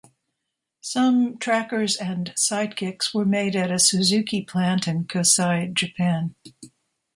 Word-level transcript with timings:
Some 0.81 1.37
Trackers 1.37 1.95
and 1.95 2.33
Sidekicks 2.35 3.13
were 3.13 3.23
made 3.23 3.55
at 3.55 3.69
a 3.71 3.77
Suzuki 3.77 4.41
plant 4.41 4.87
in 4.87 5.03
Kosai, 5.05 5.71
Japan. 5.75 6.33